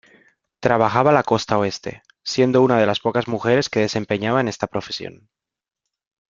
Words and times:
Trabajaba 0.61 1.11
la 1.11 1.21
Costa 1.21 1.59
Oeste, 1.59 2.01
siendo 2.23 2.63
una 2.63 2.79
de 2.79 2.87
las 2.87 2.99
pocas 2.99 3.27
mujeres 3.27 3.69
que 3.69 3.81
desempeñaban 3.81 4.47
esta 4.47 4.65
profesión. 4.65 5.29